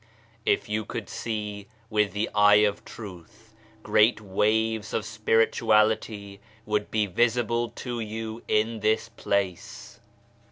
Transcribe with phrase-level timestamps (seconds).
[0.47, 3.53] If you could see with the eye of Truth,
[3.83, 9.99] great waves of spirituality would be visible to you in this place.